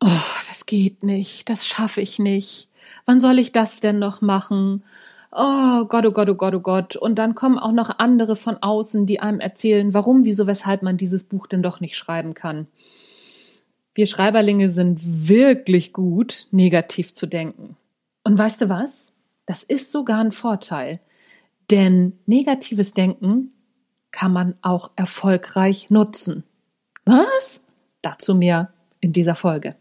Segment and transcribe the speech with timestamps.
[0.00, 0.08] oh,
[0.48, 2.68] das geht nicht, das schaffe ich nicht.
[3.06, 4.84] Wann soll ich das denn noch machen?
[5.32, 6.96] Oh Gott, oh Gott, oh Gott, oh Gott.
[6.96, 10.96] Und dann kommen auch noch andere von außen, die einem erzählen, warum, wieso, weshalb man
[10.96, 12.66] dieses Buch denn doch nicht schreiben kann.
[13.94, 17.76] Wir Schreiberlinge sind wirklich gut, negativ zu denken.
[18.24, 19.06] Und weißt du was?
[19.46, 21.00] Das ist sogar ein Vorteil.
[21.70, 23.52] Denn negatives Denken
[24.10, 26.44] kann man auch erfolgreich nutzen.
[27.04, 27.62] Was?
[28.02, 29.76] Dazu mehr in dieser Folge.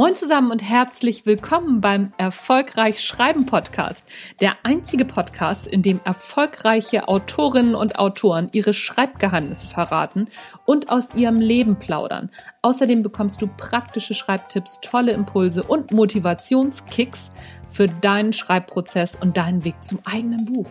[0.00, 4.02] Moin zusammen und herzlich willkommen beim Erfolgreich Schreiben Podcast.
[4.40, 10.28] Der einzige Podcast, in dem erfolgreiche Autorinnen und Autoren ihre Schreibgeheimnisse verraten
[10.64, 12.30] und aus ihrem Leben plaudern.
[12.62, 17.30] Außerdem bekommst du praktische Schreibtipps, tolle Impulse und Motivationskicks
[17.68, 20.70] für deinen Schreibprozess und deinen Weg zum eigenen Buch.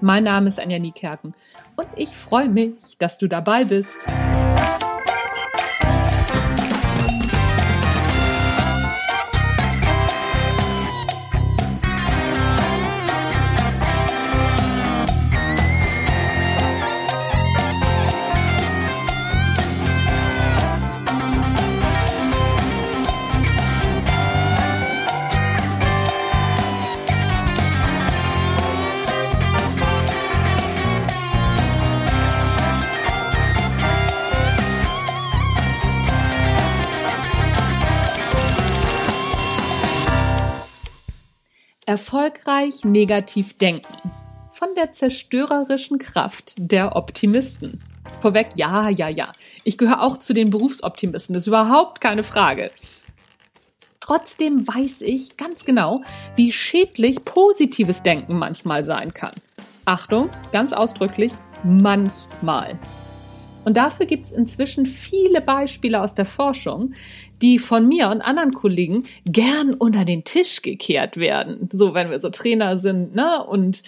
[0.00, 1.34] Mein Name ist Anja Niekerken
[1.74, 3.98] und ich freue mich, dass du dabei bist.
[41.90, 43.92] Erfolgreich negativ denken.
[44.52, 47.82] Von der zerstörerischen Kraft der Optimisten.
[48.20, 49.32] Vorweg, ja, ja, ja.
[49.64, 51.32] Ich gehöre auch zu den Berufsoptimisten.
[51.32, 52.70] Das ist überhaupt keine Frage.
[53.98, 56.02] Trotzdem weiß ich ganz genau,
[56.36, 59.34] wie schädlich positives Denken manchmal sein kann.
[59.84, 61.32] Achtung, ganz ausdrücklich,
[61.64, 62.78] manchmal.
[63.64, 66.94] Und dafür gibt es inzwischen viele Beispiele aus der Forschung,
[67.42, 71.68] die von mir und anderen Kollegen gern unter den Tisch gekehrt werden.
[71.72, 73.82] So, wenn wir so Trainer sind, ne, und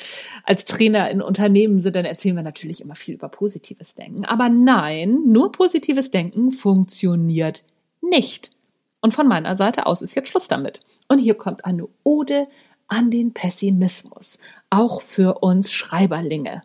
[0.45, 4.25] als Trainer in Unternehmen sind, dann erzählen wir natürlich immer viel über positives Denken.
[4.25, 7.65] Aber nein, nur positives Denken funktioniert
[8.01, 8.51] nicht.
[9.01, 10.81] Und von meiner Seite aus ist jetzt Schluss damit.
[11.09, 12.47] Und hier kommt eine Ode
[12.89, 14.39] an den Pessimismus,
[14.71, 16.63] auch für uns Schreiberlinge.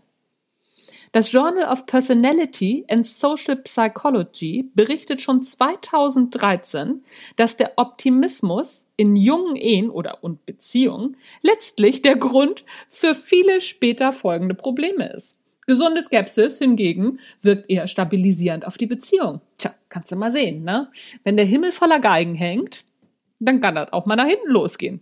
[1.11, 7.03] Das Journal of Personality and Social Psychology berichtet schon 2013,
[7.35, 14.11] dass der Optimismus in jungen Ehen oder und Beziehungen letztlich der Grund für viele später
[14.11, 15.37] folgende Probleme ist.
[15.65, 19.41] Gesunde Skepsis hingegen wirkt eher stabilisierend auf die Beziehung.
[19.57, 20.89] Tja, kannst du mal sehen, ne?
[21.23, 22.85] Wenn der Himmel voller Geigen hängt,
[23.39, 25.01] dann kann das auch mal nach hinten losgehen.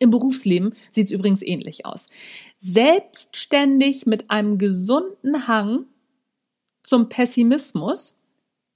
[0.00, 2.06] Im Berufsleben sieht es übrigens ähnlich aus.
[2.58, 5.84] Selbstständig mit einem gesunden Hang
[6.82, 8.18] zum Pessimismus,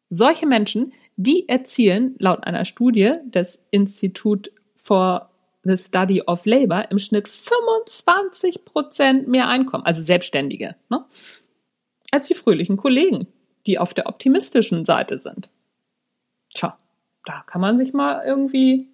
[0.09, 5.31] solche Menschen, die erzielen laut einer Studie des Institut for
[5.63, 11.05] the Study of Labor im Schnitt 25 Prozent mehr Einkommen, also Selbstständige, ne,
[12.11, 13.27] als die fröhlichen Kollegen,
[13.67, 15.49] die auf der optimistischen Seite sind.
[16.53, 16.77] Tja,
[17.25, 18.89] da kann man sich mal irgendwie,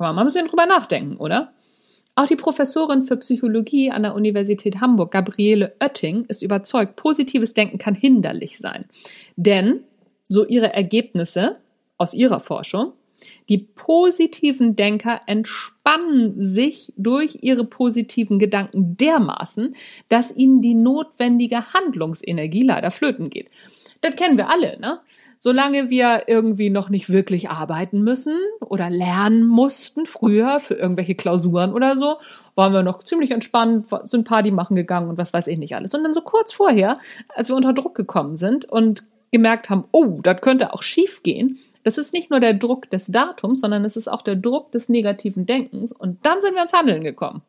[0.00, 1.52] kann man mal ein bisschen drüber nachdenken, oder?
[2.14, 7.76] Auch die Professorin für Psychologie an der Universität Hamburg, Gabriele Oetting, ist überzeugt, positives Denken
[7.76, 8.86] kann hinderlich sein.
[9.36, 9.84] Denn,
[10.26, 11.56] so ihre Ergebnisse
[11.98, 12.94] aus ihrer Forschung,
[13.50, 19.76] die positiven Denker entspannen sich durch ihre positiven Gedanken dermaßen,
[20.08, 23.50] dass ihnen die notwendige Handlungsenergie leider flöten geht.
[24.00, 25.00] Das kennen wir alle, ne?
[25.42, 31.72] Solange wir irgendwie noch nicht wirklich arbeiten müssen oder lernen mussten, früher für irgendwelche Klausuren
[31.72, 32.18] oder so,
[32.56, 35.94] waren wir noch ziemlich entspannt, sind Party machen gegangen und was weiß ich nicht alles.
[35.94, 36.98] Und dann so kurz vorher,
[37.34, 41.58] als wir unter Druck gekommen sind und gemerkt haben, oh, das könnte auch schief gehen,
[41.84, 44.90] das ist nicht nur der Druck des Datums, sondern es ist auch der Druck des
[44.90, 45.90] negativen Denkens.
[45.90, 47.40] Und dann sind wir ins Handeln gekommen.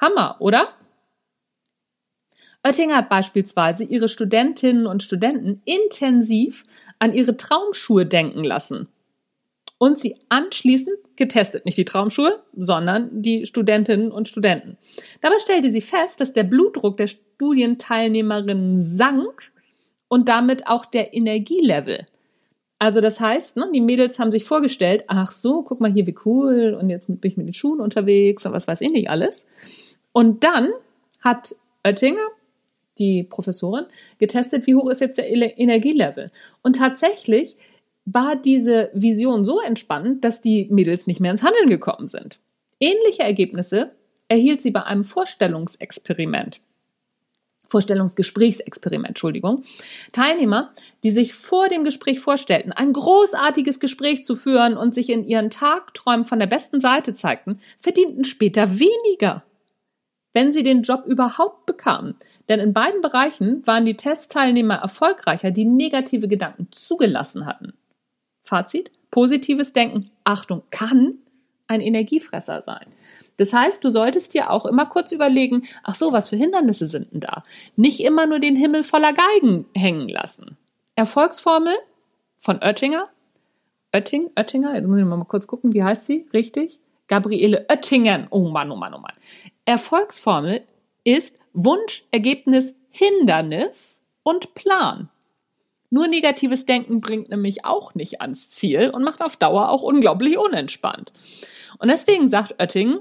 [0.00, 0.68] Hammer, oder?
[2.64, 6.64] Oettinger hat beispielsweise ihre Studentinnen und Studenten intensiv
[6.98, 8.88] an ihre Traumschuhe denken lassen
[9.78, 11.64] und sie anschließend getestet.
[11.64, 14.78] Nicht die Traumschuhe, sondern die Studentinnen und Studenten.
[15.20, 19.50] Dabei stellte sie fest, dass der Blutdruck der Studienteilnehmerinnen sank
[20.06, 22.06] und damit auch der Energielevel.
[22.78, 26.16] Also das heißt, ne, die Mädels haben sich vorgestellt, ach so, guck mal hier, wie
[26.24, 29.46] cool, und jetzt bin ich mit den Schuhen unterwegs und was weiß ich nicht alles.
[30.12, 30.68] Und dann
[31.20, 31.54] hat
[31.84, 32.26] Oettinger,
[32.98, 33.86] die Professorin,
[34.18, 36.30] getestet, wie hoch ist jetzt der Energielevel.
[36.62, 37.56] Und tatsächlich
[38.04, 42.40] war diese Vision so entspannt, dass die Mädels nicht mehr ins Handeln gekommen sind.
[42.80, 43.92] Ähnliche Ergebnisse
[44.28, 46.60] erhielt sie bei einem Vorstellungsexperiment.
[47.72, 49.62] Vorstellungsgesprächsexperiment, Entschuldigung.
[50.12, 50.72] Teilnehmer,
[51.04, 55.48] die sich vor dem Gespräch vorstellten, ein großartiges Gespräch zu führen und sich in ihren
[55.48, 59.42] Tagträumen von der besten Seite zeigten, verdienten später weniger,
[60.34, 62.16] wenn sie den Job überhaupt bekamen.
[62.48, 67.74] Denn in beiden Bereichen waren die Testteilnehmer erfolgreicher, die negative Gedanken zugelassen hatten.
[68.42, 71.18] Fazit, positives Denken, Achtung, kann
[71.68, 72.86] ein Energiefresser sein.
[73.38, 77.12] Das heißt, du solltest dir auch immer kurz überlegen, ach so, was für Hindernisse sind
[77.12, 77.42] denn da?
[77.76, 80.58] Nicht immer nur den Himmel voller Geigen hängen lassen.
[80.96, 81.74] Erfolgsformel
[82.36, 83.08] von Oettinger.
[83.92, 86.26] Oetting, Oettinger, jetzt muss ich mal kurz gucken, wie heißt sie?
[86.32, 86.78] Richtig?
[87.08, 88.26] Gabriele Oettingen.
[88.30, 89.14] Oh Mann, oh Mann, oh Mann.
[89.64, 90.62] Erfolgsformel
[91.04, 95.08] ist Wunsch, Ergebnis, Hindernis und Plan.
[95.90, 100.38] Nur negatives Denken bringt nämlich auch nicht ans Ziel und macht auf Dauer auch unglaublich
[100.38, 101.12] unentspannt.
[101.78, 103.00] Und deswegen sagt Oetting,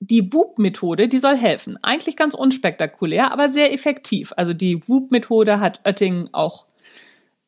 [0.00, 1.78] die WUP-Methode, die soll helfen.
[1.82, 4.32] Eigentlich ganz unspektakulär, aber sehr effektiv.
[4.36, 6.66] Also die WUP-Methode hat Oetting auch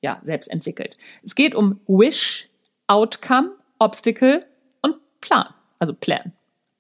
[0.02, 0.96] ja, selbst entwickelt.
[1.22, 2.48] Es geht um Wish,
[2.86, 4.44] Outcome, Obstacle
[4.82, 5.48] und Plan.
[5.78, 6.32] Also Plan.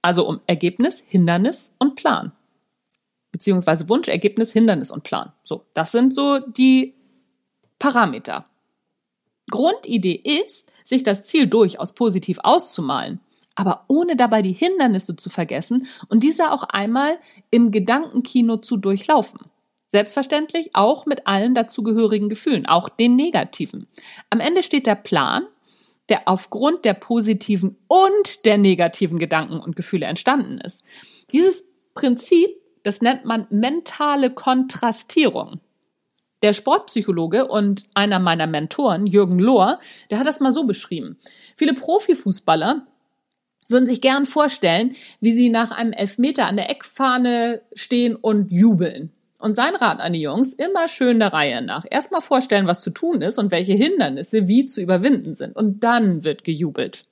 [0.06, 2.32] Also um Ergebnis, Hindernis und Plan
[3.36, 5.30] beziehungsweise Wunsch, Ergebnis, Hindernis und Plan.
[5.44, 6.94] So, das sind so die
[7.78, 8.46] Parameter.
[9.50, 13.20] Grundidee ist, sich das Ziel durchaus positiv auszumalen,
[13.54, 17.18] aber ohne dabei die Hindernisse zu vergessen und diese auch einmal
[17.50, 19.40] im Gedankenkino zu durchlaufen.
[19.88, 23.86] Selbstverständlich auch mit allen dazugehörigen Gefühlen, auch den negativen.
[24.30, 25.46] Am Ende steht der Plan,
[26.08, 30.80] der aufgrund der positiven und der negativen Gedanken und Gefühle entstanden ist.
[31.32, 31.64] Dieses
[31.94, 32.50] Prinzip
[32.86, 35.58] das nennt man mentale Kontrastierung.
[36.42, 41.18] Der Sportpsychologe und einer meiner Mentoren, Jürgen Lohr, der hat das mal so beschrieben.
[41.56, 42.86] Viele Profifußballer
[43.68, 49.12] würden sich gern vorstellen, wie sie nach einem Elfmeter an der Eckfahne stehen und jubeln.
[49.38, 51.84] Und sein Rat an die Jungs, immer schön der Reihe nach.
[51.90, 55.54] Erstmal vorstellen, was zu tun ist und welche Hindernisse wie zu überwinden sind.
[55.56, 57.04] Und dann wird gejubelt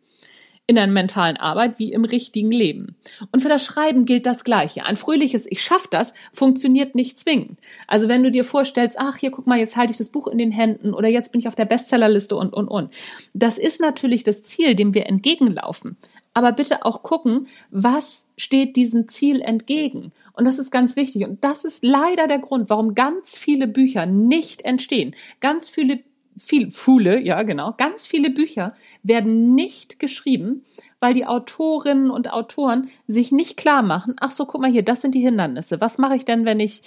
[0.66, 2.96] in der mentalen Arbeit wie im richtigen Leben.
[3.32, 4.86] Und für das Schreiben gilt das Gleiche.
[4.86, 7.58] Ein fröhliches Ich schaff das funktioniert nicht zwingend.
[7.86, 10.38] Also wenn du dir vorstellst, ach, hier guck mal, jetzt halte ich das Buch in
[10.38, 12.94] den Händen oder jetzt bin ich auf der Bestsellerliste und, und, und.
[13.34, 15.98] Das ist natürlich das Ziel, dem wir entgegenlaufen.
[16.34, 20.12] Aber bitte auch gucken, was steht diesem Ziel entgegen.
[20.32, 21.24] Und das ist ganz wichtig.
[21.24, 25.14] Und das ist leider der Grund, warum ganz viele Bücher nicht entstehen.
[25.40, 26.00] Ganz viele
[26.36, 28.72] viel, viele, ja genau, ganz viele Bücher
[29.04, 30.64] werden nicht geschrieben,
[31.00, 35.00] weil die Autorinnen und Autoren sich nicht klar machen, ach so, guck mal hier, das
[35.00, 35.80] sind die Hindernisse.
[35.80, 36.82] Was mache ich denn, wenn ich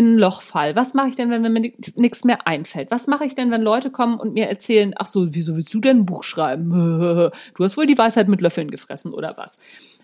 [0.00, 0.76] in ein Loch fall?
[0.76, 2.90] Was mache ich denn, wenn mir nichts mehr einfällt?
[2.90, 5.80] Was mache ich denn, wenn Leute kommen und mir erzählen, ach so, wieso willst du
[5.80, 6.70] denn ein Buch schreiben?
[7.54, 9.58] Du hast wohl die Weisheit mit Löffeln gefressen oder was?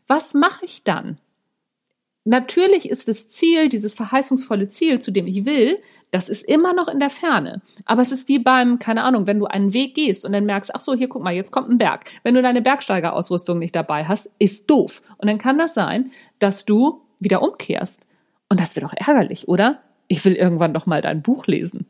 [0.07, 1.17] Was mache ich dann?
[2.25, 5.79] Natürlich ist das Ziel, dieses verheißungsvolle Ziel, zu dem ich will,
[6.11, 7.63] das ist immer noch in der Ferne.
[7.87, 10.75] Aber es ist wie beim, keine Ahnung, wenn du einen Weg gehst und dann merkst,
[10.75, 12.05] ach so, hier guck mal, jetzt kommt ein Berg.
[12.23, 15.03] Wenn du deine Bergsteigerausrüstung nicht dabei hast, ist doof.
[15.17, 18.07] Und dann kann das sein, dass du wieder umkehrst.
[18.49, 19.83] Und das wird doch ärgerlich, oder?
[20.09, 21.87] Ich will irgendwann doch mal dein Buch lesen.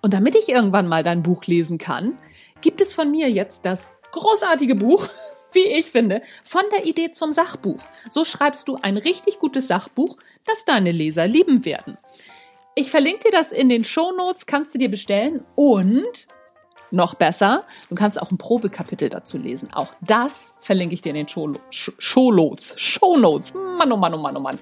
[0.00, 2.18] Und damit ich irgendwann mal dein Buch lesen kann,
[2.60, 5.08] gibt es von mir jetzt das großartige Buch,
[5.54, 7.80] wie ich finde, von der Idee zum Sachbuch.
[8.10, 11.96] So schreibst du ein richtig gutes Sachbuch, das deine Leser lieben werden.
[12.74, 16.26] Ich verlinke dir das in den Show Notes, kannst du dir bestellen und
[16.90, 19.72] noch besser, du kannst auch ein Probekapitel dazu lesen.
[19.72, 22.74] Auch das verlinke ich dir in den Show Notes.
[22.78, 23.54] Show Notes.
[23.54, 24.58] Mann, oh Mann, oh Mann, oh Mann.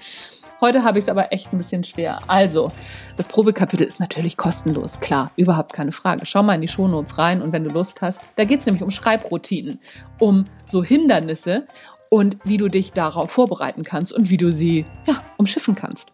[0.63, 2.19] Heute habe ich es aber echt ein bisschen schwer.
[2.27, 2.71] Also,
[3.17, 6.25] das Probekapitel ist natürlich kostenlos, klar, überhaupt keine Frage.
[6.25, 8.81] Schau mal in die Shownotes rein und wenn du Lust hast, da geht es nämlich
[8.81, 9.81] um Schreibroutinen,
[10.21, 11.67] um so Hindernisse
[12.09, 16.13] und wie du dich darauf vorbereiten kannst und wie du sie, ja, umschiffen kannst.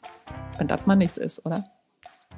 [0.57, 1.65] Wenn das mal nichts ist, oder?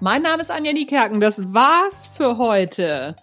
[0.02, 1.22] Mein Name ist Anja Niekerken.
[1.22, 3.16] Das war's für heute.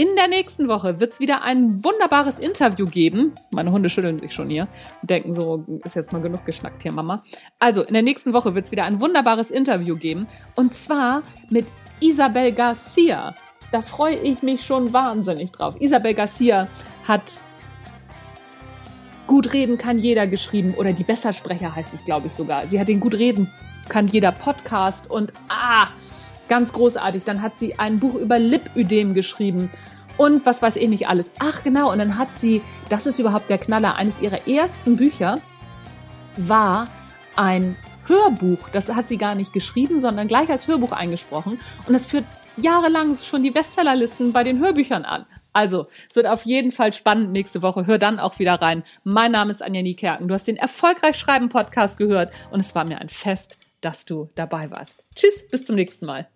[0.00, 3.34] In der nächsten Woche wird es wieder ein wunderbares Interview geben.
[3.50, 4.66] Meine Hunde schütteln sich schon hier
[5.02, 7.22] und denken so, ist jetzt mal genug geschnackt hier, Mama.
[7.58, 10.26] Also, in der nächsten Woche wird es wieder ein wunderbares Interview geben.
[10.54, 11.66] Und zwar mit
[12.00, 13.34] Isabel Garcia.
[13.72, 15.74] Da freue ich mich schon wahnsinnig drauf.
[15.80, 16.68] Isabel Garcia
[17.06, 17.42] hat
[19.26, 22.66] Gut reden kann jeder geschrieben oder die Bessersprecher heißt es, glaube ich sogar.
[22.68, 23.52] Sie hat den Gut reden
[23.90, 25.88] kann jeder Podcast und ah,
[26.50, 27.24] ganz großartig.
[27.24, 29.70] Dann hat sie ein Buch über Lipödem geschrieben
[30.18, 31.30] und was weiß ich nicht alles.
[31.38, 35.38] Ach genau, und dann hat sie, das ist überhaupt der Knaller, eines ihrer ersten Bücher
[36.36, 36.88] war
[37.36, 37.76] ein
[38.06, 38.68] Hörbuch.
[38.68, 41.58] Das hat sie gar nicht geschrieben, sondern gleich als Hörbuch eingesprochen.
[41.86, 42.26] Und das führt
[42.56, 45.24] jahrelang schon die Bestsellerlisten bei den Hörbüchern an.
[45.52, 47.86] Also, es wird auf jeden Fall spannend nächste Woche.
[47.86, 48.84] Hör dann auch wieder rein.
[49.04, 50.28] Mein Name ist Anja Niekerken.
[50.28, 54.30] Du hast den Erfolgreich Schreiben Podcast gehört und es war mir ein Fest, dass du
[54.34, 55.04] dabei warst.
[55.14, 56.28] Tschüss, bis zum nächsten Mal.